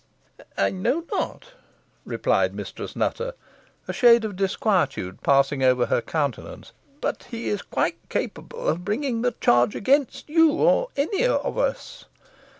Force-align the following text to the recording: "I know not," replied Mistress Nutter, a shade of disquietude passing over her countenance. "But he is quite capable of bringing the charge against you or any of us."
"I 0.57 0.71
know 0.71 1.05
not," 1.11 1.49
replied 2.05 2.55
Mistress 2.55 2.95
Nutter, 2.95 3.35
a 3.87 3.93
shade 3.93 4.25
of 4.25 4.35
disquietude 4.35 5.21
passing 5.21 5.61
over 5.61 5.85
her 5.85 6.01
countenance. 6.01 6.71
"But 7.01 7.25
he 7.29 7.49
is 7.49 7.61
quite 7.61 8.09
capable 8.09 8.67
of 8.67 8.83
bringing 8.83 9.21
the 9.21 9.35
charge 9.39 9.75
against 9.75 10.27
you 10.27 10.53
or 10.53 10.87
any 10.97 11.23
of 11.27 11.55
us." 11.55 12.05